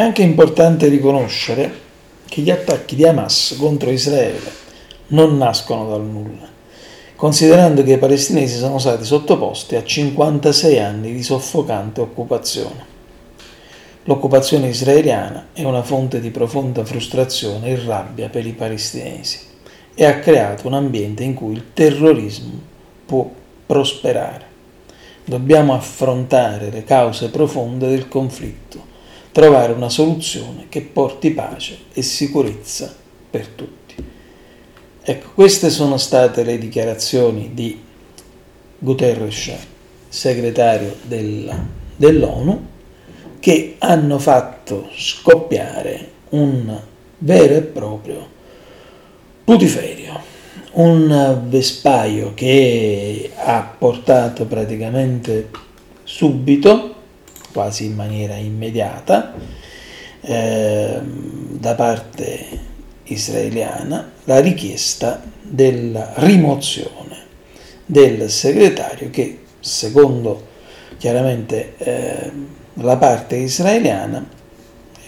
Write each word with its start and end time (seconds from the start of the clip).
Anche 0.00 0.22
importante 0.22 0.88
riconoscere 0.88 1.70
che 2.26 2.40
gli 2.40 2.50
attacchi 2.50 2.96
di 2.96 3.04
Hamas 3.04 3.54
contro 3.58 3.90
Israele 3.90 4.50
non 5.08 5.36
nascono 5.36 5.90
dal 5.90 6.02
nulla, 6.02 6.48
considerando 7.16 7.82
che 7.82 7.92
i 7.92 7.98
palestinesi 7.98 8.56
sono 8.56 8.78
stati 8.78 9.04
sottoposti 9.04 9.76
a 9.76 9.84
56 9.84 10.78
anni 10.78 11.12
di 11.12 11.22
soffocante 11.22 12.00
occupazione. 12.00 12.82
L'occupazione 14.04 14.68
israeliana 14.68 15.48
è 15.52 15.64
una 15.64 15.82
fonte 15.82 16.18
di 16.18 16.30
profonda 16.30 16.82
frustrazione 16.82 17.68
e 17.68 17.84
rabbia 17.84 18.30
per 18.30 18.46
i 18.46 18.52
palestinesi 18.52 19.40
e 19.94 20.06
ha 20.06 20.18
creato 20.18 20.66
un 20.66 20.72
ambiente 20.72 21.24
in 21.24 21.34
cui 21.34 21.52
il 21.52 21.74
terrorismo 21.74 22.58
può 23.04 23.30
prosperare. 23.66 24.46
Dobbiamo 25.26 25.74
affrontare 25.74 26.70
le 26.70 26.84
cause 26.84 27.28
profonde 27.28 27.86
del 27.86 28.08
conflitto, 28.08 28.88
trovare 29.32 29.72
una 29.72 29.88
soluzione 29.88 30.66
che 30.68 30.80
porti 30.82 31.30
pace 31.30 31.78
e 31.92 32.02
sicurezza 32.02 32.94
per 33.30 33.46
tutti. 33.48 33.94
Ecco, 35.02 35.30
queste 35.34 35.70
sono 35.70 35.96
state 35.96 36.42
le 36.42 36.58
dichiarazioni 36.58 37.50
di 37.54 37.80
Guterres, 38.78 39.52
segretario 40.08 40.96
della, 41.02 41.58
dell'ONU, 41.96 42.66
che 43.40 43.76
hanno 43.78 44.18
fatto 44.18 44.88
scoppiare 44.94 46.10
un 46.30 46.78
vero 47.18 47.54
e 47.54 47.62
proprio 47.62 48.28
putiferio, 49.44 50.20
un 50.72 51.42
vespaio 51.46 52.32
che 52.34 53.30
ha 53.34 53.74
portato 53.76 54.44
praticamente 54.44 55.48
subito, 56.04 56.89
quasi 57.52 57.86
in 57.86 57.94
maniera 57.94 58.34
immediata, 58.34 59.34
eh, 60.20 61.00
da 61.02 61.74
parte 61.74 62.68
israeliana 63.04 64.12
la 64.24 64.40
richiesta 64.40 65.22
della 65.42 66.12
rimozione 66.16 67.28
del 67.84 68.30
segretario 68.30 69.10
che 69.10 69.40
secondo 69.58 70.46
chiaramente 70.96 71.74
eh, 71.78 72.30
la 72.74 72.96
parte 72.96 73.36
israeliana 73.36 74.24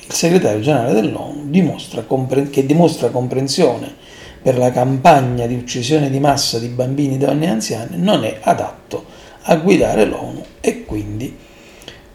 il 0.04 0.12
segretario 0.12 0.60
generale 0.60 0.94
dell'ONU 0.94 1.48
dimostra 1.48 2.02
compre- 2.02 2.50
che 2.50 2.66
dimostra 2.66 3.10
comprensione 3.10 3.94
per 4.42 4.58
la 4.58 4.72
campagna 4.72 5.46
di 5.46 5.54
uccisione 5.54 6.10
di 6.10 6.18
massa 6.18 6.58
di 6.58 6.66
bambini, 6.66 7.16
donne 7.16 7.46
e 7.46 7.48
anziani 7.48 7.96
non 7.98 8.24
è 8.24 8.38
adatto 8.40 9.04
a 9.42 9.56
guidare 9.56 10.04
l'ONU 10.04 10.44
e 10.60 10.84
quindi 10.84 11.36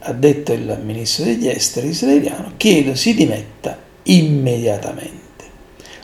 ha 0.08 0.13
detto 0.13 0.53
il 0.53 0.80
ministro 0.83 1.25
degli 1.25 1.47
esteri 1.47 1.89
israeliano 1.89 2.53
chiedo 2.58 2.95
si 2.95 3.13
dimetta 3.13 3.77
immediatamente 4.03 5.25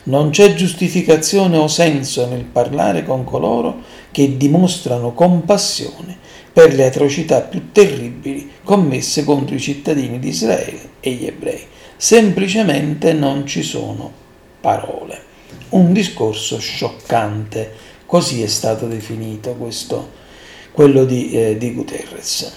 non 0.06 0.32
c'è 0.32 0.54
giustificazione 0.54 1.56
o 1.58 1.68
senso 1.68 2.28
nel 2.28 2.44
parlare 2.44 3.06
con 3.06 3.24
coloro 3.24 3.81
che 4.12 4.36
dimostrano 4.36 5.14
compassione 5.14 6.18
per 6.52 6.74
le 6.74 6.86
atrocità 6.86 7.40
più 7.40 7.72
terribili 7.72 8.52
commesse 8.64 9.24
contro 9.24 9.56
i 9.56 9.59
cittadini 9.59 10.20
di 10.20 10.28
Israele 10.28 10.90
e 11.00 11.12
gli 11.12 11.26
ebrei. 11.26 11.66
Semplicemente 11.96 13.14
non 13.14 13.48
ci 13.48 13.64
sono 13.64 14.12
parole. 14.59 15.31
Un 15.70 15.94
discorso 15.94 16.59
scioccante, 16.59 17.72
così 18.06 18.44
è 18.44 18.47
stato 18.47 18.88
definito 18.88 19.53
questo, 19.53 20.12
quello 20.72 21.06
di, 21.06 21.31
eh, 21.31 21.58
di 21.58 21.74
Guterres. 21.74 22.52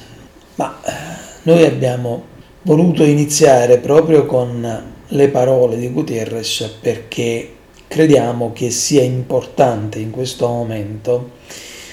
Ma 0.56 0.78
eh, 0.84 1.35
noi 1.46 1.64
abbiamo 1.64 2.24
voluto 2.62 3.04
iniziare 3.04 3.78
proprio 3.78 4.26
con 4.26 4.84
le 5.06 5.28
parole 5.28 5.76
di 5.76 5.88
Gutierrez 5.90 6.76
perché 6.80 7.52
crediamo 7.86 8.52
che 8.52 8.70
sia 8.70 9.02
importante 9.02 10.00
in 10.00 10.10
questo 10.10 10.48
momento 10.48 11.30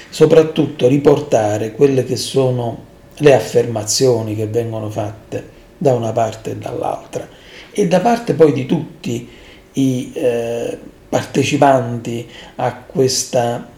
soprattutto 0.09 0.88
riportare 0.88 1.74
quelle 1.74 2.03
che 2.03 2.16
sono 2.16 2.86
le 3.18 3.36
affermazioni 3.36 4.36
che 4.36 4.47
vengono 4.47 4.90
fatte 4.90 5.50
da 5.78 5.94
una 5.94 6.12
parte 6.12 6.52
e 6.52 6.56
dall'altra. 6.56 7.28
E 7.72 7.88
da 7.88 8.00
parte 8.00 8.34
poi 8.34 8.53
di 8.53 8.66
tutti 8.66 9.30
i 9.74 10.12
eh, 10.16 10.80
partecipanti 11.09 12.28
a 12.56 12.75
questa 12.88 13.70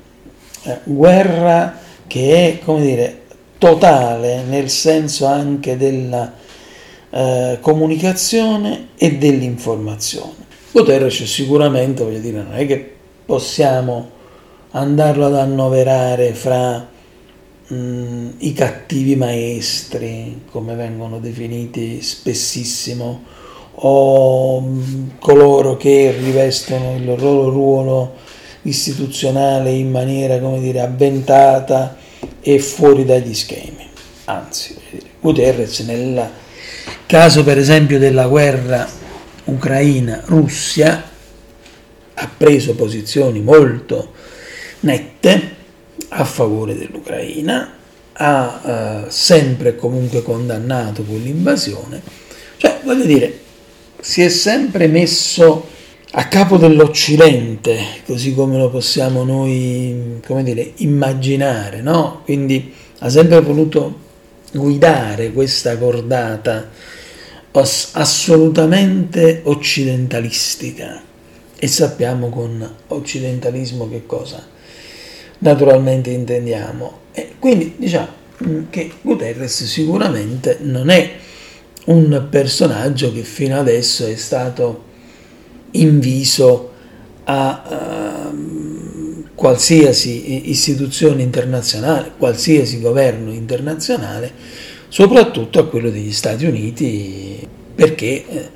eh, 0.63 0.79
guerra 0.85 1.77
che 2.07 2.47
è 2.47 2.59
come 2.63 2.81
dire 2.81 3.23
totale 3.57 4.43
nel 4.43 4.69
senso 4.69 5.25
anche 5.25 5.77
della 5.77 6.33
eh, 7.09 7.57
comunicazione 7.61 8.89
e 8.97 9.17
dell'informazione. 9.17 10.43
Guterres 10.71 11.23
sicuramente, 11.23 12.03
voglio 12.03 12.19
dire, 12.19 12.41
non 12.41 12.55
è 12.55 12.65
che 12.65 12.93
possiamo 13.25 14.11
andarlo 14.71 15.27
ad 15.27 15.35
annoverare 15.35 16.33
fra 16.33 16.85
mh, 17.67 17.75
mm, 17.75 18.29
i 18.39 18.51
cattivi 18.51 19.15
maestri, 19.15 20.43
come 20.51 20.75
vengono 20.75 21.19
definiti 21.19 22.01
spessissimo, 22.01 23.23
o 23.75 24.59
mh, 24.59 24.67
mm, 24.67 25.07
coloro 25.19 25.77
che 25.77 26.13
rivestono 26.19 26.95
il 26.97 27.05
loro 27.05 27.49
ruolo 27.49 28.13
istituzionale 28.63 29.71
in 29.71 29.89
maniera, 29.89 30.39
come 30.39 30.59
dire, 30.59 30.81
avventata 30.81 31.95
e 32.41 32.59
fuori 32.59 33.05
dagli 33.05 33.33
schemi. 33.33 33.89
Anzi, 34.25 34.75
Guterres 35.19 35.79
nella 35.79 36.43
Caso 37.05 37.43
per 37.43 37.59
esempio 37.59 37.99
della 37.99 38.27
guerra 38.27 38.87
Ucraina-Russia 39.43 41.03
ha 42.15 42.29
preso 42.35 42.73
posizioni 42.73 43.41
molto 43.41 44.13
nette 44.81 45.53
a 46.09 46.23
favore 46.23 46.75
dell'Ucraina, 46.75 47.73
ha 48.13 48.61
eh, 49.05 49.11
sempre 49.11 49.75
comunque 49.75 50.23
condannato 50.23 51.03
quell'invasione, 51.03 52.01
cioè 52.57 52.79
voglio 52.83 53.05
dire, 53.05 53.39
si 53.99 54.21
è 54.21 54.29
sempre 54.29 54.87
messo 54.87 55.67
a 56.17 56.27
capo 56.29 56.55
dell'Occidente, 56.55 57.77
così 58.05 58.33
come 58.33 58.57
lo 58.57 58.69
possiamo 58.69 59.25
noi, 59.25 60.21
come 60.25 60.43
dire, 60.43 60.71
immaginare, 60.77 61.81
no? 61.81 62.21
Quindi 62.23 62.73
ha 62.99 63.09
sempre 63.09 63.41
voluto 63.41 63.99
guidare 64.53 65.33
questa 65.33 65.77
cordata 65.77 66.69
assolutamente 67.51 69.41
occidentalistica 69.43 71.01
e 71.57 71.67
sappiamo 71.67 72.29
con 72.29 72.75
occidentalismo 72.87 73.89
che 73.89 74.05
cosa 74.05 74.41
naturalmente 75.39 76.11
intendiamo. 76.11 76.99
E 77.11 77.33
quindi 77.39 77.73
diciamo 77.75 78.07
mm, 78.41 78.63
che 78.69 78.89
Guterres 79.01 79.65
sicuramente 79.65 80.59
non 80.61 80.87
è 80.89 81.11
un 81.85 82.27
personaggio 82.29 83.11
che 83.11 83.23
fino 83.23 83.59
adesso 83.59 84.05
è 84.07 84.15
stato 84.15 84.93
inviso 85.81 86.71
a 87.25 88.31
uh, 88.31 89.23
qualsiasi 89.33 90.49
istituzione 90.49 91.21
internazionale, 91.21 92.11
qualsiasi 92.17 92.79
governo 92.79 93.31
internazionale 93.31 94.31
soprattutto 94.95 95.59
a 95.59 95.67
quello 95.67 95.89
degli 95.89 96.13
Stati 96.13 96.45
Uniti 96.45 97.45
perché 97.75 98.25
eh, 98.25 98.49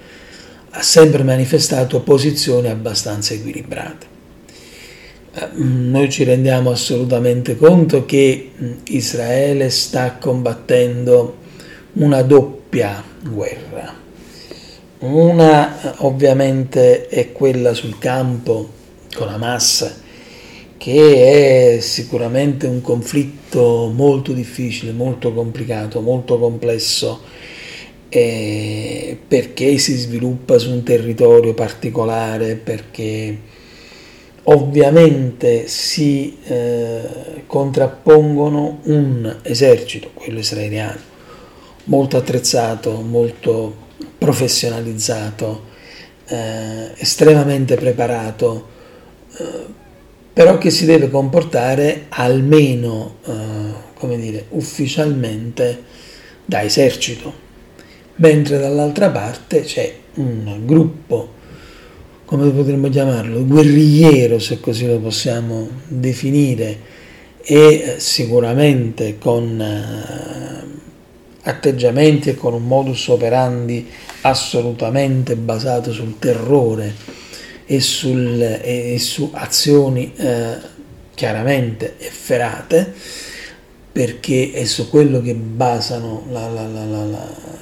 ha 0.69 0.81
sempre 0.81 1.23
manifestato 1.23 1.99
posizioni 2.01 2.69
abbastanza 2.69 3.33
equilibrate. 3.33 4.05
Eh, 5.33 5.47
noi 5.55 6.09
ci 6.09 6.23
rendiamo 6.23 6.71
assolutamente 6.71 7.57
conto 7.57 8.05
che 8.05 8.51
Israele 8.85 9.69
sta 9.69 10.13
combattendo 10.13 11.37
una 11.93 12.21
doppia 12.21 13.03
guerra. 13.21 14.07
Una 14.99 15.95
ovviamente 15.99 17.07
è 17.07 17.31
quella 17.31 17.73
sul 17.73 17.97
campo 17.97 18.69
con 19.15 19.29
Hamas 19.29 20.01
che 20.79 21.75
è 21.75 21.79
sicuramente 21.79 22.65
un 22.67 22.81
conflitto 22.81 23.91
molto 23.93 24.31
difficile, 24.31 24.93
molto 24.93 25.33
complicato, 25.33 25.99
molto 25.99 26.39
complesso, 26.39 27.21
eh, 28.07 29.17
perché 29.27 29.77
si 29.77 29.95
sviluppa 29.95 30.57
su 30.57 30.71
un 30.71 30.83
territorio 30.83 31.53
particolare, 31.53 32.55
perché 32.55 33.37
ovviamente 34.43 35.67
si 35.67 36.37
eh, 36.45 37.01
contrappongono 37.45 38.79
un 38.83 39.35
esercito, 39.43 40.11
quello 40.13 40.39
israeliano, 40.39 40.99
molto 41.85 42.15
attrezzato, 42.15 43.01
molto 43.01 43.87
professionalizzato, 44.29 45.63
eh, 46.27 46.91
estremamente 46.97 47.75
preparato, 47.75 48.67
eh, 49.37 49.65
però 50.31 50.59
che 50.59 50.69
si 50.69 50.85
deve 50.85 51.09
comportare 51.09 52.05
almeno, 52.09 53.15
eh, 53.25 53.31
come 53.95 54.17
dire, 54.19 54.45
ufficialmente 54.49 55.83
da 56.45 56.61
esercito, 56.61 57.33
mentre 58.17 58.59
dall'altra 58.59 59.09
parte 59.09 59.61
c'è 59.61 59.95
un 60.15 60.61
gruppo, 60.63 61.37
come 62.25 62.51
potremmo 62.51 62.87
chiamarlo, 62.89 63.43
guerrigliero, 63.45 64.37
se 64.37 64.59
così 64.59 64.85
lo 64.85 64.99
possiamo 64.99 65.67
definire, 65.87 66.97
e 67.41 67.95
sicuramente 67.97 69.17
con 69.17 69.59
eh, 69.59 70.78
atteggiamenti 71.43 72.29
e 72.29 72.35
con 72.35 72.53
un 72.53 72.65
modus 72.65 73.07
operandi 73.07 73.87
assolutamente 74.21 75.35
basato 75.35 75.91
sul 75.91 76.19
terrore 76.19 76.93
e, 77.65 77.79
sul, 77.79 78.41
e 78.41 78.97
su 78.99 79.29
azioni 79.33 80.11
eh, 80.15 80.57
chiaramente 81.13 81.95
efferate, 81.99 82.93
perché 83.91 84.51
è 84.53 84.63
su 84.65 84.89
quello 84.89 85.21
che 85.21 85.35
basano 85.35 86.23
la, 86.31 86.47
la, 86.49 86.65
la, 86.65 87.05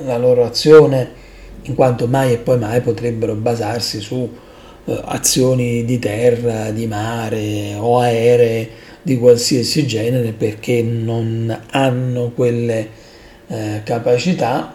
la, 0.06 0.18
loro 0.18 0.46
azione, 0.46 1.26
in 1.64 1.76
quanto 1.76 2.08
mai 2.08 2.34
e 2.34 2.38
poi 2.38 2.58
mai 2.60 2.82
potrebbero 2.82 3.34
basarsi 3.34 4.00
su 4.00 4.30
eh, 4.86 5.02
azioni 5.06 5.84
di 5.84 6.00
terra, 6.00 6.72
di 6.72 6.88
mare 6.88 7.76
o 7.78 8.00
aeree 8.00 8.70
di 9.02 9.18
qualsiasi 9.18 9.86
genere, 9.86 10.34
perché 10.34 10.82
non 10.82 11.64
hanno 11.72 12.32
quelle 12.36 13.06
eh, 13.48 13.82
capacità 13.84 14.74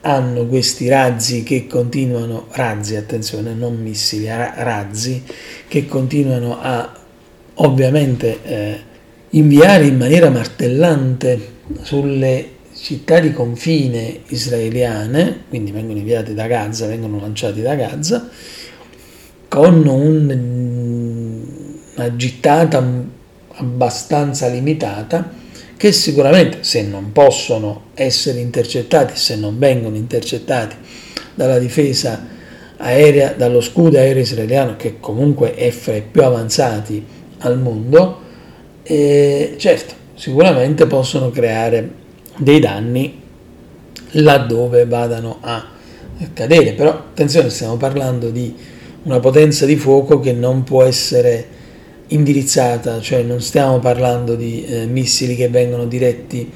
hanno 0.00 0.46
questi 0.46 0.88
razzi 0.88 1.42
che 1.42 1.66
continuano, 1.66 2.46
razzi 2.50 2.94
attenzione, 2.94 3.54
non 3.54 3.76
missili, 3.76 4.26
razzi 4.26 5.22
che 5.66 5.86
continuano 5.86 6.60
a 6.60 6.92
ovviamente 7.54 8.38
eh, 8.42 8.80
inviare 9.30 9.86
in 9.86 9.96
maniera 9.96 10.30
martellante 10.30 11.54
sulle 11.82 12.50
città 12.78 13.18
di 13.18 13.32
confine 13.32 14.20
israeliane, 14.28 15.44
quindi 15.48 15.72
vengono 15.72 15.98
inviati 15.98 16.34
da 16.34 16.46
Gaza, 16.46 16.86
vengono 16.86 17.18
lanciati 17.18 17.60
da 17.60 17.74
Gaza, 17.74 18.28
con 19.48 19.86
un, 19.86 21.42
una 21.96 22.16
gittata 22.16 22.84
abbastanza 23.54 24.46
limitata 24.48 25.44
che 25.76 25.92
sicuramente 25.92 26.58
se 26.62 26.82
non 26.82 27.12
possono 27.12 27.86
essere 27.94 28.40
intercettati, 28.40 29.16
se 29.16 29.36
non 29.36 29.58
vengono 29.58 29.96
intercettati 29.96 30.76
dalla 31.34 31.58
difesa 31.58 32.26
aerea, 32.78 33.32
dallo 33.32 33.60
scudo 33.60 33.98
aereo 33.98 34.22
israeliano 34.22 34.76
che 34.76 34.96
comunque 35.00 35.54
è 35.54 35.70
fra 35.70 35.94
i 35.94 36.02
più 36.02 36.22
avanzati 36.22 37.04
al 37.38 37.58
mondo, 37.58 38.20
eh, 38.82 39.54
certo, 39.58 39.94
sicuramente 40.14 40.86
possono 40.86 41.30
creare 41.30 42.04
dei 42.36 42.60
danni 42.60 43.22
laddove 44.12 44.86
vadano 44.86 45.38
a 45.40 45.74
cadere, 46.32 46.72
però 46.72 46.90
attenzione, 46.90 47.50
stiamo 47.50 47.76
parlando 47.76 48.30
di 48.30 48.54
una 49.02 49.20
potenza 49.20 49.66
di 49.66 49.76
fuoco 49.76 50.20
che 50.20 50.32
non 50.32 50.64
può 50.64 50.82
essere 50.82 51.54
indirizzata, 52.08 53.00
cioè 53.00 53.22
non 53.22 53.40
stiamo 53.40 53.78
parlando 53.78 54.34
di 54.34 54.64
eh, 54.64 54.86
missili 54.86 55.34
che 55.34 55.48
vengono 55.48 55.86
diretti 55.86 56.50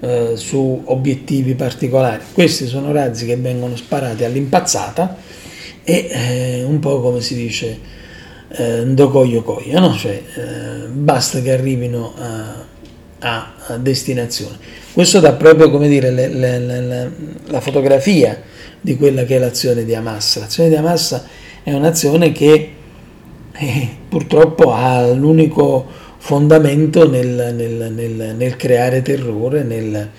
eh, 0.00 0.32
su 0.34 0.82
obiettivi 0.84 1.54
particolari, 1.54 2.22
questi 2.32 2.66
sono 2.66 2.92
razzi 2.92 3.26
che 3.26 3.36
vengono 3.36 3.76
sparati 3.76 4.24
all'impazzata 4.24 5.16
e 5.84 6.08
eh, 6.10 6.64
un 6.64 6.78
po' 6.78 7.00
come 7.00 7.20
si 7.20 7.34
dice 7.34 7.78
eh, 8.50 8.84
ndokoyo 8.84 9.42
koyo, 9.42 9.78
no? 9.80 9.94
cioè, 9.94 10.22
eh, 10.36 10.86
basta 10.88 11.40
che 11.40 11.52
arrivino 11.52 12.14
a, 12.16 12.64
a, 13.18 13.52
a, 13.66 13.76
destinazione. 13.76 14.56
Questo 14.92 15.20
dà 15.20 15.32
proprio 15.32 15.70
come 15.70 15.88
dire 15.88 16.10
le, 16.10 16.28
le, 16.28 16.58
le, 16.58 17.12
la 17.46 17.60
fotografia 17.60 18.40
di 18.80 18.96
quella 18.96 19.24
che 19.24 19.36
è 19.36 19.38
l'azione 19.38 19.84
di 19.84 19.94
Hamas. 19.94 20.38
L'azione 20.38 20.68
di 20.68 20.76
Hamas 20.76 21.20
è 21.62 21.72
un'azione 21.72 22.32
che 22.32 22.72
eh, 23.58 23.88
purtroppo 24.08 24.72
ha 24.72 25.06
l'unico 25.12 25.86
fondamento 26.18 27.08
nel, 27.08 27.54
nel, 27.54 27.92
nel, 27.92 28.34
nel 28.36 28.56
creare 28.56 29.02
terrore, 29.02 29.62
nel 29.62 30.10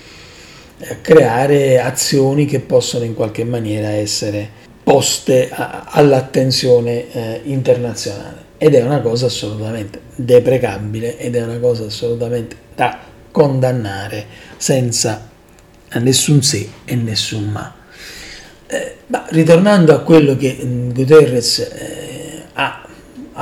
eh, 0.78 1.02
creare 1.02 1.80
azioni 1.80 2.46
che 2.46 2.60
possono 2.60 3.04
in 3.04 3.14
qualche 3.14 3.44
maniera 3.44 3.90
essere 3.90 4.50
poste 4.84 5.50
a, 5.52 5.86
all'attenzione 5.90 7.12
eh, 7.12 7.42
internazionale 7.44 8.48
ed 8.58 8.76
è 8.76 8.82
una 8.82 9.00
cosa 9.00 9.28
assolutamente 9.28 10.02
deprecabile 10.16 11.18
ed 11.18 11.36
è 11.36 11.44
una 11.44 11.60
cosa 11.60 11.86
assolutamente 11.86 12.56
da 12.76 13.00
condannare 13.32 14.26
senza 14.58 15.30
nessun 16.00 16.42
se 16.42 16.70
e 16.86 16.96
nessun 16.96 17.46
ma. 17.46 17.74
Eh, 18.68 18.96
ma 19.08 19.26
ritornando 19.30 19.96
a 19.96 20.00
quello 20.00 20.36
che 20.36 20.60
mm, 20.62 20.92
Guterres 20.92 21.60
eh, 21.60 22.44
ha 22.54 22.88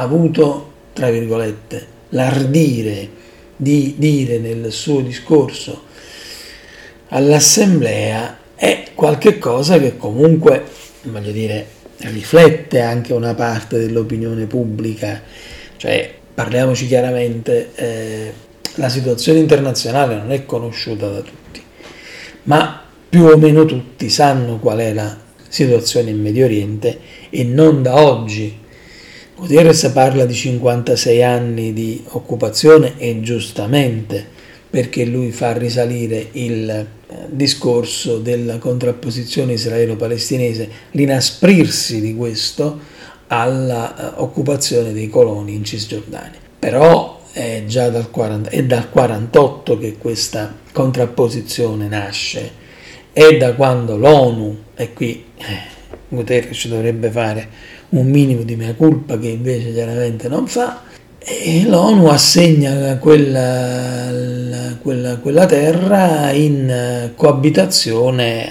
avuto, 0.02 0.72
tra 0.94 1.10
virgolette, 1.10 1.96
l'ardire 2.10 3.10
di 3.56 3.96
dire 3.98 4.38
nel 4.38 4.72
suo 4.72 5.02
discorso 5.02 5.86
all'assemblea 7.10 8.38
è 8.56 8.88
qualcosa 8.94 9.80
che 9.80 9.98
comunque, 9.98 10.64
voglio 11.04 11.32
dire, 11.32 11.68
riflette 11.98 12.82
anche 12.82 13.14
una 13.14 13.34
parte 13.34 13.80
dell'opinione 13.80 14.46
pubblica, 14.46 15.22
cioè 15.78 16.14
parliamoci 16.34 16.88
chiaramente, 16.88 17.72
eh, 17.76 18.34
la 18.76 18.90
situazione 18.90 19.40
internazionale 19.40 20.16
non 20.16 20.32
è 20.32 20.46
conosciuta 20.46 21.08
da 21.10 21.22
tutti, 21.22 21.62
ma 22.44 22.84
più 23.10 23.26
o 23.26 23.38
meno 23.38 23.66
tutti 23.66 24.10
sanno 24.10 24.60
qual 24.60 24.80
è 24.80 24.94
la 24.94 25.16
situazione 25.48 26.12
in 26.12 26.22
Medio 26.22 26.46
Oriente 26.46 27.00
e 27.30 27.44
non 27.44 27.82
da 27.82 28.04
oggi 28.04 28.66
Gutierrez 29.38 29.92
parla 29.94 30.26
di 30.26 30.34
56 30.34 31.24
anni 31.24 31.72
di 31.72 32.04
occupazione 32.10 32.94
e 32.98 33.22
giustamente 33.22 34.26
perché 34.68 35.06
lui 35.06 35.32
fa 35.32 35.56
risalire 35.56 36.30
il 36.32 36.68
eh, 36.68 36.86
discorso 37.30 38.18
della 38.18 38.58
contrapposizione 38.58 39.54
israelo-palestinese, 39.54 40.70
l'inasprirsi 40.92 42.02
di 42.02 42.16
questo 42.16 42.80
all'occupazione 43.28 44.92
dei 44.92 45.08
coloni 45.08 45.54
in 45.54 45.64
Cisgiordania. 45.64 46.40
Però 46.58 47.22
è 47.32 47.64
già 47.68 47.90
dal, 47.90 48.10
40, 48.10 48.50
è 48.50 48.64
dal 48.64 48.90
48 48.90 49.78
che 49.78 49.98
questa 50.00 50.52
contrapposizione 50.72 51.88
nasce, 51.88 52.52
è 53.14 53.38
da 53.38 53.54
quando 53.54 53.98
l'ONU, 53.98 54.58
e 54.76 54.94
qui 54.94 55.26
eh, 55.38 55.77
Guterres 56.10 56.68
dovrebbe 56.68 57.10
fare 57.10 57.50
un 57.90 58.08
minimo 58.08 58.44
di 58.44 58.56
mia 58.56 58.74
colpa 58.76 59.20
che 59.20 59.28
invece 59.28 59.74
chiaramente 59.74 60.28
non 60.30 60.48
fa, 60.48 60.84
e 61.20 61.66
l'ONU 61.66 62.06
assegna 62.08 62.98
quella, 62.98 64.78
quella, 64.82 65.18
quella 65.18 65.46
terra 65.46 66.32
in 66.32 67.12
coabitazione 67.16 68.50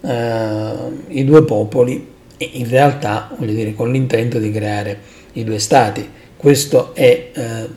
ai 0.00 1.24
due 1.24 1.44
popoli, 1.44 2.14
in 2.38 2.68
realtà, 2.68 3.30
voglio 3.36 3.52
dire, 3.52 3.74
con 3.74 3.92
l'intento 3.92 4.38
di 4.38 4.50
creare 4.50 4.98
i 5.32 5.44
due 5.44 5.58
stati. 5.58 6.08
Questo 6.36 6.94
è 6.94 7.30
eh, 7.32 7.68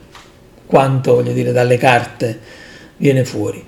quanto, 0.66 1.16
voglio 1.16 1.34
dire, 1.34 1.52
dalle 1.52 1.78
carte 1.78 2.40
viene 2.98 3.26
fuori. 3.26 3.62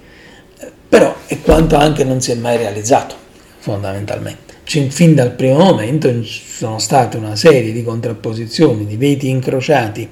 Però 0.87 1.15
è 1.25 1.41
quanto 1.41 1.75
anche 1.75 2.03
non 2.03 2.21
si 2.21 2.31
è 2.31 2.35
mai 2.35 2.57
realizzato, 2.57 3.15
fondamentalmente 3.59 4.50
fin 4.89 5.15
dal 5.15 5.33
primo 5.33 5.57
momento 5.57 6.23
ci 6.23 6.41
sono 6.45 6.79
state 6.79 7.17
una 7.17 7.35
serie 7.35 7.71
di 7.71 7.83
contrapposizioni, 7.83 8.85
di 8.85 8.95
veti 8.95 9.27
incrociati 9.27 10.07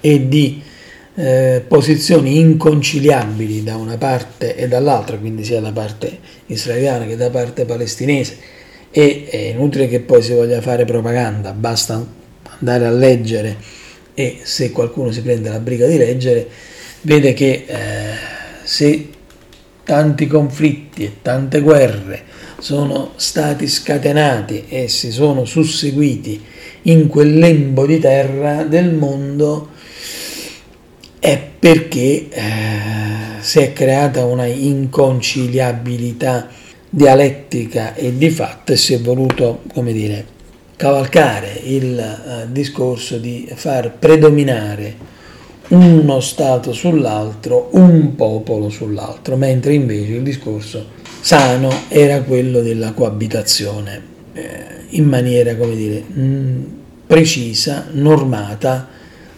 e 0.00 0.28
di 0.28 0.62
eh, 1.16 1.62
posizioni 1.66 2.38
inconciliabili 2.38 3.62
da 3.62 3.76
una 3.76 3.98
parte 3.98 4.56
e 4.56 4.68
dall'altra, 4.68 5.18
quindi 5.18 5.44
sia 5.44 5.60
da 5.60 5.72
parte 5.72 6.18
israeliana 6.46 7.04
che 7.04 7.16
da 7.16 7.30
parte 7.30 7.64
palestinese. 7.64 8.38
E 8.90 9.26
è 9.30 9.36
inutile 9.36 9.86
che 9.86 10.00
poi 10.00 10.22
si 10.22 10.32
voglia 10.32 10.60
fare 10.60 10.84
propaganda, 10.84 11.52
basta 11.52 12.04
andare 12.58 12.86
a 12.86 12.90
leggere 12.90 13.56
e 14.14 14.40
se 14.42 14.72
qualcuno 14.72 15.12
si 15.12 15.22
prende 15.22 15.48
la 15.48 15.60
briga 15.60 15.86
di 15.86 15.96
leggere, 15.96 16.48
vede 17.02 17.32
che 17.34 17.64
eh, 17.66 17.76
se 18.64 19.08
tanti 19.84 20.26
conflitti 20.26 21.04
e 21.04 21.12
tante 21.22 21.60
guerre 21.60 22.39
sono 22.60 23.12
stati 23.16 23.66
scatenati 23.66 24.66
e 24.68 24.86
si 24.88 25.10
sono 25.10 25.44
susseguiti 25.44 26.40
in 26.82 27.08
quel 27.08 27.38
lembo 27.38 27.86
di 27.86 27.98
terra 27.98 28.64
del 28.64 28.92
mondo 28.92 29.68
è 31.18 31.40
perché 31.58 32.28
eh, 32.28 32.40
si 33.40 33.60
è 33.60 33.72
creata 33.72 34.24
una 34.24 34.46
inconciliabilità 34.46 36.48
dialettica 36.88 37.94
e 37.94 38.16
di 38.16 38.30
fatto 38.30 38.72
e 38.72 38.76
si 38.76 38.94
è 38.94 39.00
voluto, 39.00 39.62
come 39.72 39.92
dire, 39.92 40.24
cavalcare 40.76 41.60
il 41.64 41.98
eh, 41.98 42.46
discorso 42.50 43.18
di 43.18 43.48
far 43.54 43.92
predominare 43.98 45.08
uno 45.68 46.20
Stato 46.20 46.72
sull'altro, 46.72 47.68
un 47.72 48.14
popolo 48.16 48.70
sull'altro, 48.70 49.36
mentre 49.36 49.74
invece 49.74 50.14
il 50.14 50.22
discorso 50.22 50.98
sano 51.20 51.70
era 51.88 52.22
quello 52.22 52.60
della 52.60 52.92
coabitazione 52.92 54.02
eh, 54.32 54.64
in 54.90 55.04
maniera, 55.04 55.56
come 55.56 55.76
dire, 55.76 56.00
mh, 56.00 56.78
precisa, 57.06 57.86
normata 57.92 58.88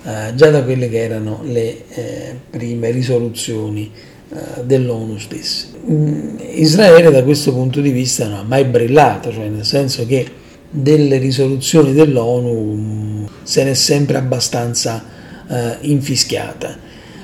eh, 0.05 0.35
già 0.35 0.51
da 0.51 0.63
quelle 0.63 0.89
che 0.89 1.03
erano 1.03 1.41
le 1.45 1.85
eh, 1.89 2.37
prime 2.51 2.91
risoluzioni 2.91 3.91
eh, 4.29 4.65
dell'ONU 4.65 5.19
stessa. 5.19 5.67
Mm, 5.91 6.37
Israele 6.55 7.11
da 7.11 7.23
questo 7.23 7.53
punto 7.53 7.81
di 7.81 7.91
vista 7.91 8.27
non 8.27 8.39
ha 8.39 8.43
mai 8.43 8.65
brillato, 8.65 9.33
cioè 9.33 9.49
nel 9.49 9.65
senso 9.65 10.07
che 10.07 10.27
delle 10.71 11.19
risoluzioni 11.19 11.93
dell'ONU 11.93 12.75
mm, 12.75 13.25
se 13.43 13.65
n'è 13.65 13.75
sempre 13.75 14.17
abbastanza 14.17 15.05
eh, 15.49 15.77
infischiata, 15.83 16.77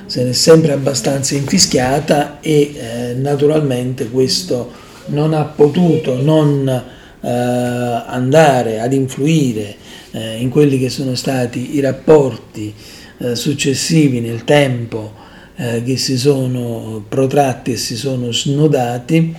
se 0.09 0.23
n'è 0.23 0.33
sempre 0.33 0.71
abbastanza 0.71 1.35
infischiata 1.35 2.39
e 2.41 2.73
eh, 2.73 3.13
naturalmente 3.13 4.09
questo 4.09 4.71
non 5.07 5.35
ha 5.35 5.43
potuto 5.43 6.19
non 6.19 6.67
eh, 6.67 7.29
andare 7.29 8.79
ad 8.79 8.91
influire 8.93 9.75
eh, 10.09 10.37
in 10.37 10.49
quelli 10.49 10.79
che 10.79 10.89
sono 10.89 11.13
stati 11.13 11.75
i 11.75 11.79
rapporti 11.79 12.73
eh, 13.19 13.35
successivi 13.35 14.19
nel 14.19 14.45
tempo 14.45 15.13
eh, 15.57 15.83
che 15.83 15.97
si 15.97 16.17
sono 16.17 17.05
protratti 17.07 17.73
e 17.73 17.77
si 17.77 17.95
sono 17.95 18.31
snodati, 18.31 19.35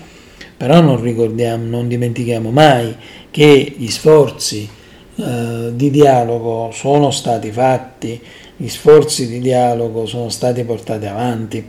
però 0.57 0.81
non 0.81 1.01
ricordiamo, 1.01 1.65
non 1.65 1.89
dimentichiamo 1.89 2.51
mai 2.53 2.95
che 3.33 3.75
gli 3.77 3.89
sforzi 3.89 4.69
eh, 5.17 5.71
di 5.75 5.91
dialogo 5.91 6.71
sono 6.73 7.11
stati 7.11 7.51
fatti, 7.51 8.21
gli 8.61 8.69
sforzi 8.69 9.27
di 9.27 9.39
dialogo 9.39 10.05
sono 10.05 10.29
stati 10.29 10.65
portati 10.65 11.07
avanti 11.07 11.65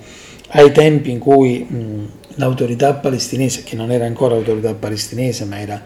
ai 0.50 0.74
tempi 0.74 1.10
in 1.10 1.20
cui 1.20 1.60
mh, 1.60 2.10
l'autorità 2.36 2.96
palestinese, 2.96 3.64
che 3.64 3.78
non 3.78 3.92
era 3.92 4.06
ancora 4.06 4.36
autorità 4.36 4.74
palestinese 4.74 5.46
ma 5.46 5.58
era 5.58 5.82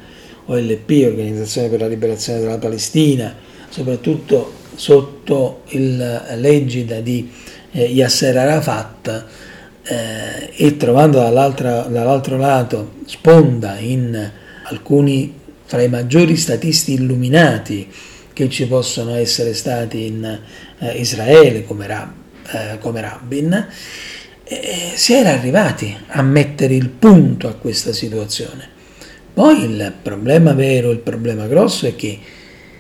OLP, 0.45 1.03
Organizzazione 1.05 1.69
per 1.69 1.81
la 1.81 1.87
Liberazione 1.87 2.39
della 2.39 2.57
Palestina, 2.57 3.35
soprattutto 3.69 4.51
sotto 4.73 5.61
l'egida 5.69 7.01
di 7.01 7.31
eh, 7.71 7.83
Yasser 7.83 8.35
Arafat 8.37 9.25
eh, 9.83 10.49
e 10.55 10.75
trovando 10.75 11.19
dall'altro 11.19 12.37
lato 12.37 12.93
sponda 13.05 13.77
in 13.77 14.31
alcuni 14.63 15.33
fra 15.65 15.83
i 15.83 15.87
maggiori 15.87 16.35
statisti 16.35 16.93
illuminati 16.93 17.87
che 18.35 18.49
ci 18.49 18.67
possono 18.67 19.15
essere 19.15 19.53
stati 19.53 20.07
in 20.07 20.39
eh, 20.79 20.91
Israele 20.99 21.63
come, 21.63 21.87
eh, 22.51 22.77
come 22.79 22.99
Rabin, 22.99 23.67
eh, 24.43 24.91
si 24.93 25.13
era 25.13 25.29
arrivati 25.29 25.95
a 26.07 26.21
mettere 26.21 26.75
il 26.75 26.89
punto 26.89 27.47
a 27.47 27.53
questa 27.53 27.93
situazione. 27.93 28.67
Poi 29.33 29.63
il 29.63 29.93
problema 30.01 30.51
vero, 30.51 30.91
il 30.91 30.97
problema 30.97 31.47
grosso 31.47 31.87
è 31.87 31.95
che 31.95 32.19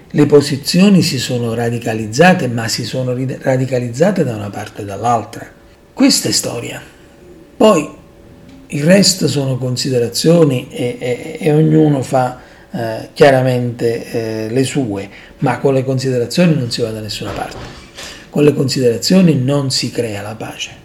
le 0.09 0.25
posizioni 0.25 1.01
si 1.01 1.17
sono 1.19 1.53
radicalizzate, 1.53 2.49
ma 2.49 2.67
si 2.67 2.83
sono 2.83 3.15
radicalizzate 3.39 4.25
da 4.25 4.35
una 4.35 4.49
parte 4.49 4.81
e 4.81 4.85
dall'altra. 4.85 5.49
Questa 5.93 6.27
è 6.27 6.33
storia. 6.33 6.81
Poi 7.55 7.89
il 8.67 8.83
resto 8.83 9.29
sono 9.29 9.57
considerazioni 9.57 10.67
e, 10.69 10.97
e, 10.99 11.37
e 11.39 11.53
ognuno 11.53 12.01
fa 12.01 12.43
eh, 12.75 13.09
chiaramente 13.13 14.11
eh, 14.11 14.49
le 14.49 14.63
sue, 14.65 15.09
ma 15.37 15.59
con 15.59 15.73
le 15.73 15.85
considerazioni 15.85 16.55
non 16.55 16.69
si 16.69 16.81
va 16.81 16.91
da 16.91 16.99
nessuna 16.99 17.31
parte. 17.31 17.83
Con 18.29 18.43
le 18.43 18.53
considerazioni 18.53 19.35
non 19.35 19.71
si 19.71 19.91
crea 19.91 20.21
la 20.21 20.35
pace. 20.35 20.83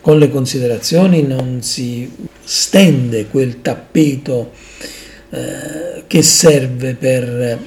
Con 0.00 0.18
le 0.18 0.30
considerazioni 0.30 1.22
non 1.22 1.60
si 1.60 2.08
stende 2.44 3.26
quel 3.26 3.60
tappeto 3.62 4.52
eh, 5.30 6.04
che 6.06 6.22
serve 6.22 6.94
per 6.94 7.58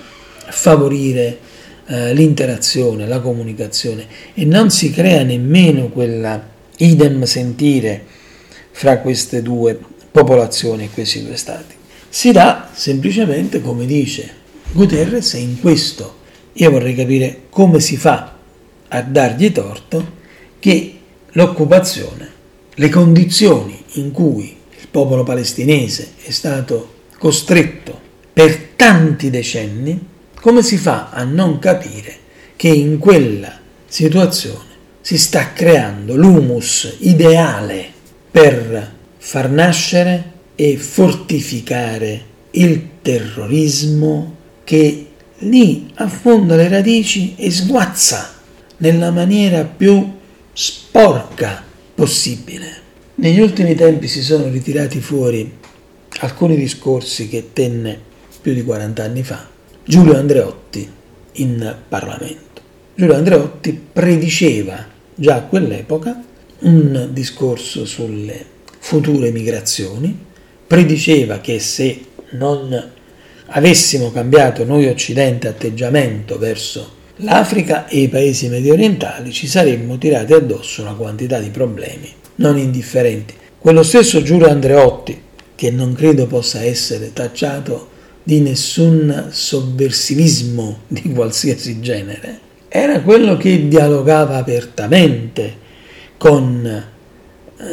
favorire 0.48 1.38
eh, 1.88 2.14
l'interazione, 2.14 3.06
la 3.06 3.20
comunicazione 3.20 4.08
e 4.34 4.46
non 4.46 4.70
si 4.70 4.92
crea 4.92 5.24
nemmeno 5.24 5.90
quella 5.90 6.42
idem 6.78 7.24
sentire 7.24 8.02
fra 8.72 9.00
queste 9.00 9.42
due 9.42 9.78
popolazioni 10.10 10.86
e 10.86 10.90
questi 10.90 11.22
due 11.26 11.36
stati. 11.36 11.80
Si 12.14 12.34
dà 12.34 12.70
semplicemente, 12.74 13.62
come 13.62 13.86
dice 13.86 14.30
Guterres, 14.74 15.32
in 15.36 15.62
questo. 15.62 16.18
Io 16.54 16.70
vorrei 16.70 16.94
capire 16.94 17.44
come 17.50 17.80
si 17.80 17.96
fa 17.96 18.36
a 18.90 19.02
dargli 19.02 19.50
torto 19.54 20.20
che 20.60 21.00
l'occupazione, 21.30 22.30
le 22.76 22.90
condizioni 22.90 23.82
in 23.94 24.12
cui 24.12 24.58
il 24.78 24.88
popolo 24.92 25.24
palestinese 25.24 26.16
è 26.22 26.32
stato 26.32 26.96
costretto 27.18 27.98
per 28.34 28.58
tanti 28.76 29.30
decenni 29.30 30.08
come 30.36 30.64
si 30.64 30.76
fa 30.76 31.12
a 31.12 31.24
non 31.24 31.60
capire 31.60 32.14
che 32.58 32.68
in 32.68 32.98
quella 32.98 33.58
situazione 33.86 34.70
si 35.00 35.18
sta 35.18 35.54
creando 35.54 36.18
l'humus 36.18 36.94
ideale 37.00 37.86
per 38.30 38.92
far 39.18 39.50
nascere 39.50 40.32
e 40.62 40.78
fortificare 40.78 42.24
il 42.52 42.90
terrorismo 43.02 44.36
che 44.64 45.08
lì 45.40 45.90
affonda 45.96 46.56
le 46.56 46.68
radici 46.68 47.34
e 47.36 47.50
sguazza 47.50 48.32
nella 48.78 49.10
maniera 49.10 49.64
più 49.64 50.08
sporca 50.54 51.64
possibile. 51.96 52.80
Negli 53.16 53.40
ultimi 53.40 53.74
tempi 53.74 54.08
si 54.08 54.22
sono 54.22 54.50
ritirati 54.50 55.02
fuori 55.02 55.52
alcuni 56.20 56.56
discorsi 56.56 57.28
che 57.28 57.50
tenne 57.54 58.00
più 58.40 58.54
di 58.54 58.64
40 58.64 59.04
anni 59.04 59.24
fa 59.24 59.50
Giulio 59.84 60.16
Andreotti 60.16 60.88
in 61.34 61.76
Parlamento. 61.90 62.62
Giulio 62.94 63.16
Andreotti 63.16 63.82
prediceva 63.92 64.86
già 65.16 65.38
a 65.38 65.42
quell'epoca 65.42 66.24
un 66.60 67.10
discorso 67.14 67.84
sulle 67.84 68.46
future 68.78 69.32
migrazioni, 69.32 70.30
prediceva 70.72 71.42
che 71.42 71.60
se 71.60 72.00
non 72.30 72.92
avessimo 73.48 74.10
cambiato 74.10 74.64
noi 74.64 74.88
Occidente 74.88 75.50
atteggiamento 75.50 76.38
verso 76.38 77.00
l'Africa 77.18 77.90
e 77.90 78.04
i 78.04 78.08
paesi 78.08 78.48
medio 78.48 78.72
orientali 78.72 79.34
ci 79.34 79.48
saremmo 79.48 79.98
tirati 79.98 80.32
addosso 80.32 80.82
una 80.82 80.94
quantità 80.94 81.40
di 81.40 81.50
problemi 81.50 82.10
non 82.36 82.58
indifferenti. 82.58 83.34
Quello 83.60 83.84
stesso 83.84 84.22
Giulio 84.22 84.48
Andreotti, 84.48 85.22
che 85.56 85.72
non 85.72 85.92
credo 85.92 86.26
possa 86.26 86.64
essere 86.64 87.12
tacciato 87.12 87.90
di 88.24 88.40
nessun 88.40 89.28
sovversivismo 89.30 90.84
di 90.88 91.12
qualsiasi 91.14 91.82
genere, 91.82 92.40
era 92.70 93.02
quello 93.02 93.36
che 93.36 93.68
dialogava 93.68 94.38
apertamente 94.38 95.54
con 96.18 96.66
eh, 96.66 97.64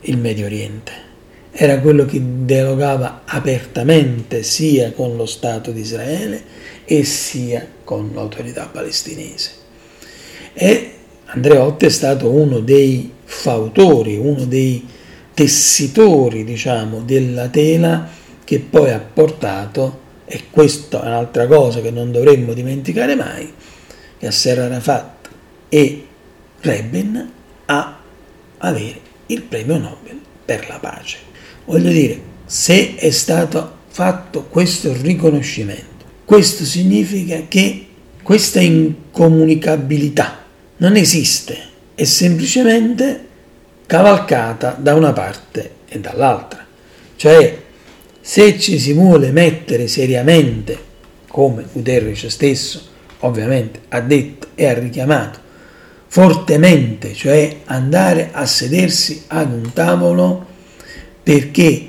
il 0.00 0.16
Medio 0.16 0.46
Oriente, 0.46 1.07
era 1.50 1.80
quello 1.80 2.04
che 2.04 2.20
dialogava 2.44 3.22
apertamente 3.24 4.42
sia 4.42 4.92
con 4.92 5.16
lo 5.16 5.26
Stato 5.26 5.70
di 5.70 5.80
Israele 5.80 6.42
e 6.84 7.04
sia 7.04 7.66
con 7.84 8.10
l'autorità 8.14 8.66
palestinese. 8.66 9.50
E 10.52 10.92
Andreotti 11.26 11.86
è 11.86 11.90
stato 11.90 12.30
uno 12.30 12.60
dei 12.60 13.12
fautori, 13.24 14.16
uno 14.16 14.44
dei 14.44 14.86
tessitori, 15.34 16.44
diciamo, 16.44 17.02
della 17.02 17.48
tela 17.48 18.08
che 18.44 18.60
poi 18.60 18.90
ha 18.90 18.98
portato, 18.98 20.06
e 20.24 20.44
questa 20.50 21.02
è 21.02 21.06
un'altra 21.06 21.46
cosa 21.46 21.80
che 21.80 21.90
non 21.90 22.10
dovremmo 22.10 22.54
dimenticare 22.54 23.14
mai, 23.14 23.52
Yasser 24.20 24.58
Arafat 24.58 25.28
e 25.68 26.06
Rebin 26.60 27.32
a 27.66 27.98
avere 28.58 29.00
il 29.26 29.42
premio 29.42 29.78
Nobel 29.78 30.18
per 30.44 30.66
la 30.68 30.78
pace. 30.78 31.27
Voglio 31.68 31.90
dire, 31.90 32.18
se 32.46 32.94
è 32.96 33.10
stato 33.10 33.76
fatto 33.88 34.44
questo 34.44 34.90
riconoscimento, 35.02 36.06
questo 36.24 36.64
significa 36.64 37.42
che 37.46 37.86
questa 38.22 38.60
incomunicabilità 38.60 40.44
non 40.78 40.96
esiste, 40.96 41.58
è 41.94 42.04
semplicemente 42.04 43.26
cavalcata 43.84 44.78
da 44.80 44.94
una 44.94 45.12
parte 45.12 45.72
e 45.86 46.00
dall'altra. 46.00 46.66
Cioè 47.16 47.58
se 48.18 48.58
ci 48.58 48.78
si 48.78 48.94
vuole 48.94 49.30
mettere 49.30 49.88
seriamente, 49.88 50.78
come 51.26 51.66
Guterres 51.70 52.28
stesso 52.28 52.80
ovviamente 53.18 53.80
ha 53.88 54.00
detto 54.00 54.48
e 54.54 54.64
ha 54.64 54.72
richiamato, 54.72 55.38
fortemente, 56.06 57.12
cioè 57.12 57.58
andare 57.66 58.30
a 58.32 58.46
sedersi 58.46 59.24
ad 59.26 59.52
un 59.52 59.70
tavolo 59.74 60.56
perché 61.28 61.86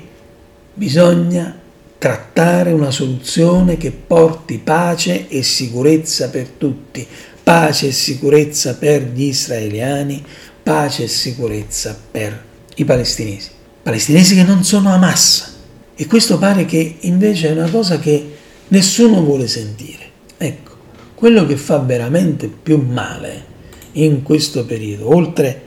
bisogna 0.74 1.58
trattare 1.96 2.72
una 2.72 2.90
soluzione 2.90 3.78
che 3.78 3.90
porti 3.90 4.58
pace 4.58 5.28
e 5.28 5.42
sicurezza 5.42 6.28
per 6.28 6.46
tutti, 6.58 7.06
pace 7.42 7.86
e 7.86 7.92
sicurezza 7.92 8.74
per 8.74 9.02
gli 9.04 9.22
israeliani, 9.22 10.22
pace 10.62 11.04
e 11.04 11.08
sicurezza 11.08 11.98
per 12.10 12.44
i 12.74 12.84
palestinesi 12.84 13.48
palestinesi 13.82 14.34
che 14.34 14.42
non 14.42 14.62
sono 14.62 14.92
Hamas. 14.92 15.54
E 15.94 16.06
questo 16.06 16.36
pare 16.36 16.66
che 16.66 16.96
invece 17.00 17.48
è 17.48 17.52
una 17.52 17.70
cosa 17.70 17.98
che 17.98 18.36
nessuno 18.68 19.22
vuole 19.22 19.48
sentire. 19.48 20.04
Ecco, 20.36 20.72
quello 21.14 21.46
che 21.46 21.56
fa 21.56 21.78
veramente 21.78 22.46
più 22.46 22.76
male 22.76 23.46
in 23.92 24.22
questo 24.22 24.66
periodo, 24.66 25.14
oltre 25.14 25.62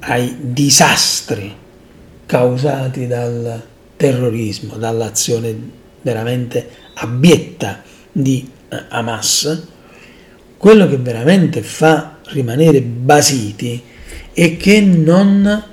ai 0.00 0.36
disastri 0.40 1.66
causati 2.28 3.06
dal 3.06 3.62
terrorismo, 3.96 4.76
dall'azione 4.76 5.56
veramente 6.02 6.68
abietta 6.96 7.82
di 8.12 8.46
eh, 8.68 8.84
Hamas, 8.90 9.66
quello 10.58 10.86
che 10.86 10.98
veramente 10.98 11.62
fa 11.62 12.18
rimanere 12.24 12.82
basiti 12.82 13.82
è 14.34 14.58
che 14.58 14.80
non 14.82 15.64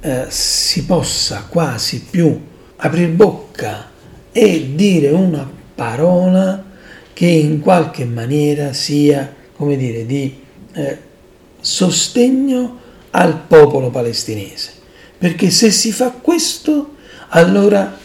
eh, 0.00 0.24
si 0.28 0.84
possa 0.86 1.46
quasi 1.48 2.02
più 2.10 2.36
aprire 2.78 3.06
bocca 3.06 3.88
e 4.32 4.72
dire 4.74 5.10
una 5.10 5.48
parola 5.72 6.64
che 7.12 7.26
in 7.26 7.60
qualche 7.60 8.04
maniera 8.04 8.72
sia, 8.72 9.32
come 9.54 9.76
dire, 9.76 10.04
di 10.04 10.42
eh, 10.72 10.98
sostegno 11.60 12.80
al 13.10 13.38
popolo 13.46 13.88
palestinese. 13.90 14.75
Perché 15.18 15.50
se 15.50 15.70
si 15.70 15.92
fa 15.92 16.10
questo, 16.10 16.96
allora 17.28 17.98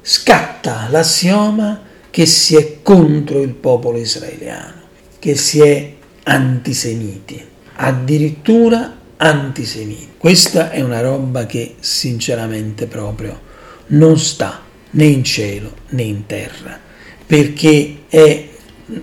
scatta 0.00 0.88
l'assioma 0.90 1.82
che 2.10 2.26
si 2.26 2.56
è 2.56 2.78
contro 2.82 3.42
il 3.42 3.52
popolo 3.52 3.98
israeliano, 3.98 4.82
che 5.18 5.36
si 5.36 5.60
è 5.60 5.94
antisemiti, 6.24 7.44
addirittura 7.74 8.96
antisemiti. 9.16 10.14
Questa 10.18 10.70
è 10.70 10.80
una 10.80 11.00
roba 11.00 11.46
che 11.46 11.76
sinceramente 11.80 12.86
proprio 12.86 13.40
non 13.88 14.18
sta 14.18 14.62
né 14.90 15.04
in 15.04 15.24
cielo 15.24 15.72
né 15.90 16.02
in 16.02 16.26
terra, 16.26 16.78
perché 17.26 18.04
è 18.08 18.48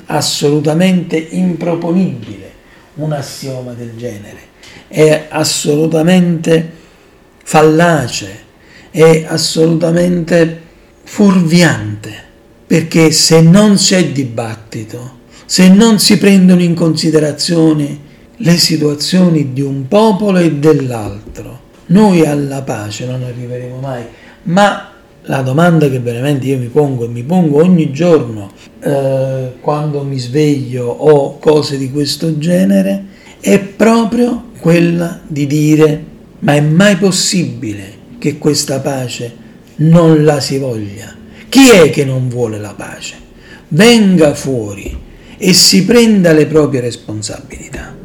assolutamente 0.05 1.17
improponibile 1.17 2.51
un 2.95 3.11
assioma 3.11 3.73
del 3.73 3.95
genere, 3.95 4.39
è 4.87 5.27
assolutamente 5.29 6.81
fallace, 7.43 8.41
è 8.89 9.25
assolutamente 9.27 10.61
fuorviante, 11.03 12.11
perché 12.65 13.11
se 13.11 13.41
non 13.41 13.75
c'è 13.75 14.11
dibattito, 14.11 15.21
se 15.45 15.69
non 15.69 15.99
si 15.99 16.17
prendono 16.17 16.61
in 16.61 16.73
considerazione 16.73 18.11
le 18.37 18.57
situazioni 18.57 19.53
di 19.53 19.61
un 19.61 19.87
popolo 19.87 20.39
e 20.39 20.53
dell'altro, 20.53 21.59
noi 21.87 22.25
alla 22.25 22.61
pace 22.61 23.05
non 23.05 23.21
arriveremo 23.23 23.77
mai, 23.79 24.03
ma 24.43 24.91
la 25.23 25.41
domanda 25.41 25.89
che 25.89 25.99
veramente 25.99 26.47
io 26.47 26.57
mi 26.57 26.67
pongo 26.67 27.05
e 27.05 27.07
mi 27.07 27.23
pongo 27.23 27.61
ogni 27.61 27.91
giorno 27.91 28.51
eh, 28.81 29.53
quando 29.61 30.03
mi 30.03 30.19
sveglio 30.19 30.85
o 30.87 31.37
cose 31.39 31.77
di 31.77 31.91
questo 31.91 32.37
genere 32.37 33.05
è 33.39 33.59
proprio 33.59 34.51
quella 34.59 35.19
di 35.25 35.47
dire 35.47 36.03
ma 36.43 36.55
è 36.55 36.61
mai 36.61 36.97
possibile 36.97 38.01
che 38.19 38.37
questa 38.37 38.79
pace 38.79 39.35
non 39.77 40.23
la 40.23 40.39
si 40.41 40.57
voglia? 40.57 41.15
Chi 41.47 41.69
è 41.69 41.89
che 41.89 42.03
non 42.03 42.27
vuole 42.27 42.59
la 42.59 42.73
pace? 42.73 43.15
Venga 43.69 44.33
fuori 44.33 44.99
e 45.37 45.53
si 45.53 45.85
prenda 45.85 46.33
le 46.33 46.45
proprie 46.45 46.81
responsabilità, 46.81 47.95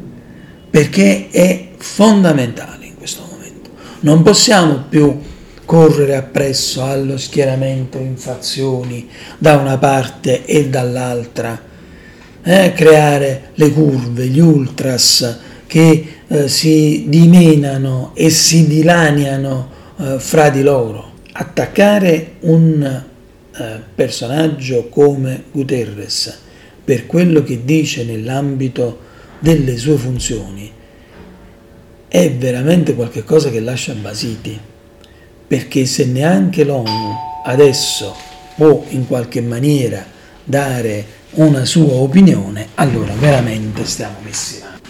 perché 0.71 1.29
è 1.31 1.71
fondamentale 1.77 2.87
in 2.87 2.97
questo 2.97 3.27
momento. 3.29 3.71
Non 4.01 4.23
possiamo 4.23 4.85
più 4.89 5.19
correre 5.65 6.15
appresso 6.15 6.85
allo 6.85 7.19
schieramento 7.19 7.99
in 7.99 8.17
fazioni 8.17 9.09
da 9.37 9.57
una 9.57 9.79
parte 9.79 10.45
e 10.45 10.69
dall'altra, 10.69 11.61
eh, 12.43 12.73
creare 12.73 13.51
le 13.55 13.71
curve, 13.73 14.27
gli 14.27 14.41
ultras 14.41 15.39
che 15.67 16.18
eh, 16.29 16.49
si 16.49 17.07
dimenano 17.09 18.13
e 18.15 18.31
si 18.31 18.67
dilaniano 18.67 19.71
eh, 19.99 20.19
fra 20.19 20.51
di 20.51 20.63
loro. 20.63 21.13
Attaccare 21.33 22.35
un 22.41 22.83
eh, 23.57 23.81
personaggio 23.95 24.89
come 24.89 25.45
Guterres 25.51 26.39
per 26.85 27.07
quello 27.07 27.43
che 27.43 27.65
dice 27.65 28.05
nell'ambito 28.05 29.07
delle 29.41 29.77
sue 29.77 29.97
funzioni 29.97 30.73
è 32.09 32.33
veramente 32.33 32.95
qualcosa 32.95 33.51
che 33.51 33.61
lascia 33.61 33.93
basiti 33.95 34.59
perché 35.47 35.87
se 35.87 36.07
neanche 36.07 36.65
l'ONU 36.65 37.15
adesso 37.45 38.15
può 38.57 38.85
in 38.89 39.07
qualche 39.07 39.41
maniera 39.41 40.05
dare 40.45 41.17
una 41.33 41.65
sua 41.65 41.93
opinione, 41.95 42.69
allora 42.75 43.13
veramente 43.15 43.85
stiamo 43.85 44.17
messi 44.23 44.61
male. 44.61 44.81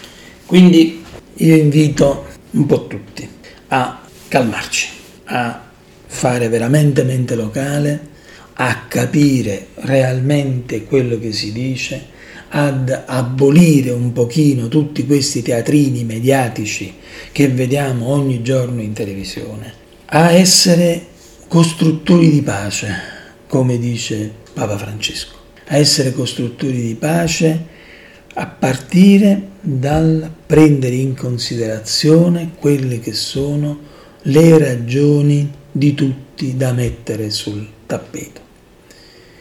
Quindi 0.46 0.97
io 1.40 1.56
invito 1.56 2.26
un 2.52 2.66
po' 2.66 2.86
tutti 2.86 3.28
a 3.68 4.00
calmarci, 4.28 4.88
a 5.24 5.62
fare 6.06 6.48
veramente 6.48 7.02
mente 7.04 7.34
locale, 7.34 8.16
a 8.54 8.86
capire 8.88 9.68
realmente 9.74 10.84
quello 10.84 11.18
che 11.18 11.32
si 11.32 11.52
dice, 11.52 12.16
ad 12.50 13.04
abolire 13.06 13.90
un 13.90 14.12
pochino 14.12 14.68
tutti 14.68 15.06
questi 15.06 15.42
teatrini 15.42 16.02
mediatici 16.04 16.94
che 17.30 17.48
vediamo 17.48 18.08
ogni 18.08 18.42
giorno 18.42 18.80
in 18.80 18.94
televisione 18.94 19.86
a 20.06 20.32
essere 20.32 21.06
costruttori 21.46 22.30
di 22.30 22.40
pace, 22.40 22.94
come 23.46 23.78
dice 23.78 24.32
Papa 24.54 24.78
Francesco, 24.78 25.36
a 25.66 25.76
essere 25.76 26.12
costruttori 26.12 26.80
di 26.80 26.94
pace 26.94 27.76
a 28.34 28.46
partire 28.46 29.48
dal 29.60 30.30
prendere 30.48 30.94
in 30.94 31.14
considerazione 31.14 32.52
quelle 32.58 33.00
che 33.00 33.12
sono 33.12 33.78
le 34.22 34.56
ragioni 34.56 35.52
di 35.70 35.92
tutti 35.92 36.56
da 36.56 36.72
mettere 36.72 37.28
sul 37.28 37.68
tappeto. 37.84 38.40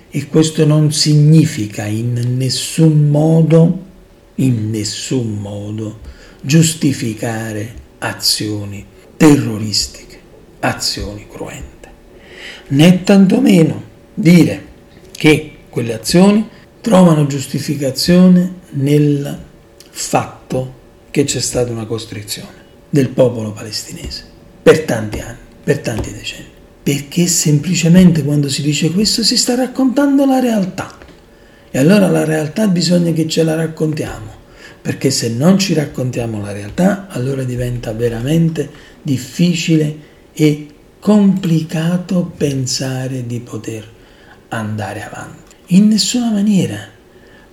E 0.09 0.27
questo 0.27 0.65
non 0.65 0.91
significa 0.91 1.85
in 1.85 2.35
nessun 2.35 3.07
modo, 3.07 3.85
in 4.35 4.69
nessun 4.69 5.39
modo, 5.39 5.99
giustificare 6.41 7.85
azioni 7.99 8.85
terroristiche 9.15 10.19
azioni 10.59 11.25
cruente, 11.29 11.89
né 12.67 13.03
tantomeno 13.03 13.83
dire 14.13 14.65
che 15.11 15.53
quelle 15.69 15.93
azioni 15.93 16.45
trovano 16.81 17.27
giustificazione 17.27 18.55
nel 18.71 19.39
fatto 19.89 20.76
che 21.17 21.23
c'è 21.23 21.39
stata 21.39 21.71
una 21.71 21.87
costrizione 21.87 22.65
del 22.91 23.09
popolo 23.09 23.51
palestinese 23.51 24.23
per 24.61 24.81
tanti 24.81 25.19
anni, 25.19 25.39
per 25.63 25.79
tanti 25.79 26.13
decenni, 26.13 26.45
perché 26.83 27.25
semplicemente 27.25 28.23
quando 28.23 28.49
si 28.49 28.61
dice 28.61 28.91
questo 28.91 29.23
si 29.23 29.35
sta 29.35 29.55
raccontando 29.55 30.27
la 30.27 30.39
realtà 30.39 30.95
e 31.71 31.79
allora 31.79 32.07
la 32.07 32.23
realtà 32.23 32.67
bisogna 32.67 33.13
che 33.13 33.27
ce 33.27 33.41
la 33.41 33.55
raccontiamo, 33.55 34.31
perché 34.79 35.09
se 35.09 35.29
non 35.29 35.57
ci 35.57 35.73
raccontiamo 35.73 36.39
la 36.39 36.51
realtà 36.51 37.07
allora 37.09 37.43
diventa 37.43 37.93
veramente 37.93 38.69
difficile 39.01 39.97
è 40.33 40.65
complicato 40.99 42.31
pensare 42.37 43.25
di 43.25 43.39
poter 43.39 43.91
andare 44.49 45.03
avanti. 45.03 45.55
In 45.69 45.87
nessuna 45.87 46.29
maniera, 46.29 46.77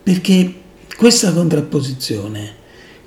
perché 0.02 0.54
questa 0.98 1.32
contrapposizione, 1.32 2.62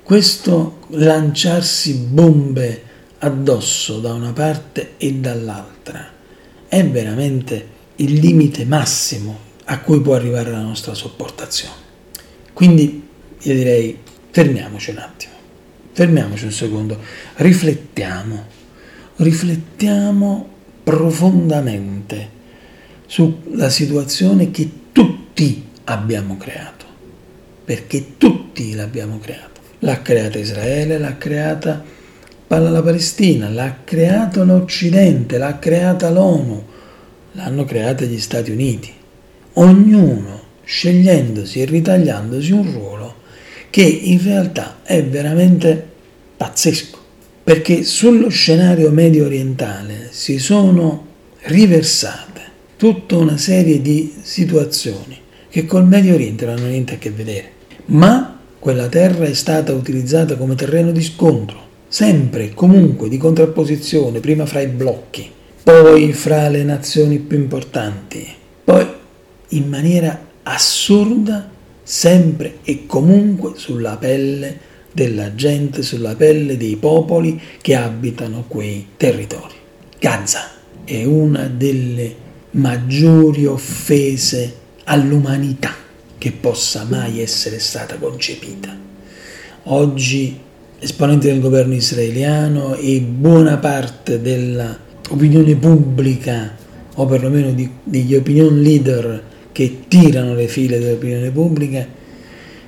questo 0.08 0.86
lanciarsi 0.92 1.92
bombe 1.92 2.82
addosso 3.18 3.98
da 4.00 4.14
una 4.14 4.32
parte 4.32 4.94
e 4.96 5.12
dall'altra, 5.12 6.10
è 6.66 6.82
veramente 6.86 7.66
il 7.96 8.14
limite 8.14 8.64
massimo 8.64 9.38
a 9.64 9.80
cui 9.80 10.00
può 10.00 10.14
arrivare 10.14 10.50
la 10.50 10.62
nostra 10.62 10.94
sopportazione. 10.94 11.74
Quindi 12.54 13.06
io 13.38 13.52
direi 13.54 13.98
fermiamoci 14.30 14.92
un 14.92 14.96
attimo, 14.96 15.34
fermiamoci 15.92 16.44
un 16.44 16.52
secondo, 16.52 16.98
riflettiamo 17.34 18.46
riflettiamo 19.16 20.48
profondamente 20.84 22.30
sulla 23.04 23.68
situazione 23.68 24.50
che 24.50 24.70
tutti 24.90 25.66
abbiamo 25.84 26.38
creato, 26.38 26.86
perché 27.62 28.16
tutti 28.16 28.74
l'abbiamo 28.74 29.18
creata. 29.18 29.57
L'ha 29.80 30.02
creata 30.02 30.38
Israele, 30.38 30.98
l'ha 30.98 31.16
creata 31.16 31.84
la 32.48 32.82
Palestina, 32.82 33.48
l'ha 33.48 33.78
creata 33.84 34.42
l'Occidente, 34.42 35.38
l'ha 35.38 35.58
creata 35.58 36.10
l'ONU, 36.10 36.64
l'hanno 37.32 37.64
creata 37.64 38.04
gli 38.04 38.18
Stati 38.18 38.50
Uniti. 38.50 38.92
Ognuno 39.54 40.40
scegliendosi 40.64 41.60
e 41.60 41.64
ritagliandosi 41.64 42.52
un 42.52 42.72
ruolo 42.72 43.14
che 43.70 43.82
in 43.82 44.22
realtà 44.22 44.78
è 44.82 45.02
veramente 45.04 45.86
pazzesco 46.36 46.98
perché 47.48 47.82
sullo 47.82 48.28
scenario 48.28 48.90
medio 48.90 49.24
orientale 49.24 50.08
si 50.10 50.38
sono 50.38 51.06
riversate 51.44 52.42
tutta 52.76 53.16
una 53.16 53.38
serie 53.38 53.80
di 53.80 54.14
situazioni 54.20 55.18
che 55.48 55.64
col 55.64 55.86
Medio 55.86 56.14
Oriente 56.14 56.44
non 56.44 56.58
hanno 56.58 56.66
niente 56.66 56.94
a 56.94 56.98
che 56.98 57.10
vedere. 57.10 57.52
Ma 57.86 58.37
quella 58.58 58.88
terra 58.88 59.24
è 59.24 59.34
stata 59.34 59.72
utilizzata 59.72 60.36
come 60.36 60.54
terreno 60.54 60.90
di 60.90 61.02
scontro, 61.02 61.66
sempre 61.86 62.44
e 62.44 62.54
comunque 62.54 63.08
di 63.08 63.16
contrapposizione, 63.16 64.20
prima 64.20 64.46
fra 64.46 64.60
i 64.60 64.66
blocchi, 64.66 65.30
poi 65.62 66.12
fra 66.12 66.48
le 66.48 66.64
nazioni 66.64 67.18
più 67.18 67.38
importanti, 67.38 68.26
poi 68.64 68.86
in 69.50 69.68
maniera 69.68 70.26
assurda, 70.42 71.50
sempre 71.82 72.58
e 72.64 72.84
comunque 72.86 73.52
sulla 73.54 73.96
pelle 73.96 74.66
della 74.92 75.34
gente, 75.34 75.82
sulla 75.82 76.16
pelle 76.16 76.56
dei 76.56 76.76
popoli 76.76 77.40
che 77.60 77.74
abitano 77.76 78.44
quei 78.48 78.88
territori. 78.96 79.54
Gaza 79.98 80.50
è 80.84 81.04
una 81.04 81.46
delle 81.46 82.26
maggiori 82.50 83.46
offese 83.46 84.54
all'umanità 84.84 85.86
che 86.18 86.32
possa 86.32 86.84
mai 86.88 87.20
essere 87.20 87.58
stata 87.58 87.96
concepita. 87.96 88.76
Oggi 89.64 90.38
esponenti 90.80 91.26
del 91.26 91.40
governo 91.40 91.74
israeliano 91.74 92.74
e 92.74 93.00
buona 93.00 93.56
parte 93.58 94.20
dell'opinione 94.20 95.54
pubblica 95.56 96.56
o 96.94 97.06
perlomeno 97.06 97.52
di, 97.52 97.68
degli 97.82 98.14
opinion 98.14 98.60
leader 98.60 99.22
che 99.52 99.84
tirano 99.88 100.34
le 100.34 100.48
file 100.48 100.78
dell'opinione 100.78 101.30
pubblica 101.30 101.86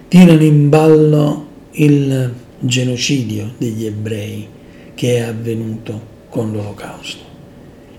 tirano 0.08 0.42
in 0.42 0.68
ballo 0.68 1.46
il 1.72 2.32
genocidio 2.58 3.52
degli 3.58 3.86
ebrei 3.86 4.46
che 4.94 5.16
è 5.16 5.20
avvenuto 5.20 6.08
con 6.28 6.52
l'olocausto 6.52 7.24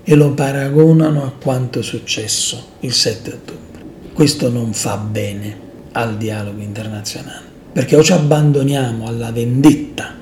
e 0.04 0.14
lo 0.14 0.32
paragonano 0.32 1.24
a 1.24 1.32
quanto 1.40 1.78
è 1.78 1.82
successo 1.82 2.62
il 2.80 2.92
7 2.92 3.30
ottobre. 3.30 3.71
Questo 4.12 4.50
non 4.50 4.74
fa 4.74 4.98
bene 4.98 5.56
al 5.92 6.18
dialogo 6.18 6.60
internazionale, 6.60 7.46
perché 7.72 7.96
o 7.96 8.02
ci 8.02 8.12
abbandoniamo 8.12 9.06
alla 9.06 9.32
vendetta 9.32 10.14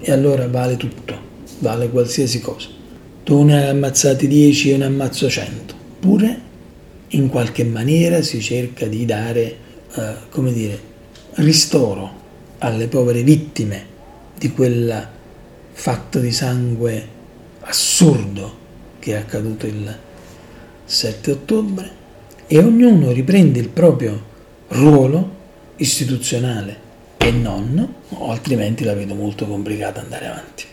e 0.00 0.10
allora 0.10 0.48
vale 0.48 0.76
tutto, 0.76 1.16
vale 1.60 1.88
qualsiasi 1.90 2.40
cosa. 2.40 2.68
Tu 3.22 3.42
ne 3.44 3.62
hai 3.62 3.68
ammazzati 3.68 4.26
10 4.26 4.72
e 4.72 4.76
ne 4.78 4.84
ammazzo 4.86 5.30
100, 5.30 5.74
oppure 5.74 6.40
in 7.08 7.28
qualche 7.28 7.62
maniera 7.62 8.20
si 8.20 8.40
cerca 8.40 8.86
di 8.86 9.04
dare, 9.04 9.56
eh, 9.94 10.14
come 10.28 10.52
dire, 10.52 10.80
ristoro 11.34 12.10
alle 12.58 12.88
povere 12.88 13.22
vittime 13.22 13.86
di 14.36 14.50
quel 14.50 15.08
fatto 15.70 16.18
di 16.18 16.32
sangue 16.32 17.08
assurdo 17.60 18.58
che 18.98 19.12
è 19.12 19.16
accaduto 19.18 19.66
il 19.66 19.96
7 20.84 21.30
ottobre 21.30 21.98
e 22.52 22.58
ognuno 22.58 23.12
riprende 23.12 23.60
il 23.60 23.68
proprio 23.68 24.20
ruolo 24.70 25.36
istituzionale 25.76 26.88
e 27.16 27.30
non, 27.30 27.94
altrimenti 28.26 28.82
la 28.82 28.92
vedo 28.92 29.14
molto 29.14 29.46
complicata 29.46 30.00
andare 30.00 30.26
avanti. 30.26 30.64